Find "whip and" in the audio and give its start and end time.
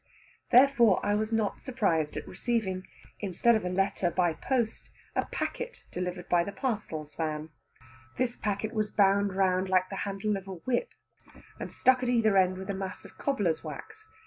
10.55-11.71